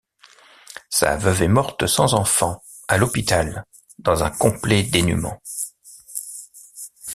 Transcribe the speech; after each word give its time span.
Sa 0.89 1.15
veuve 1.15 1.43
est 1.43 1.47
morte 1.47 1.85
sans 1.85 2.15
enfant 2.15 2.63
à 2.87 2.97
l'hôpital 2.97 3.65
dans 3.99 4.23
un 4.23 4.31
complet 4.31 4.81
dénuement. 4.81 5.39